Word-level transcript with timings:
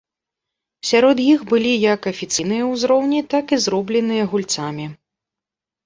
Сярод 0.91 1.17
іх 1.33 1.39
былі 1.51 1.73
як 1.93 2.09
афіцыйныя 2.13 2.63
узроўні, 2.73 3.21
так 3.37 3.45
і 3.57 3.63
зробленыя 3.69 4.23
гульцамі. 4.37 4.93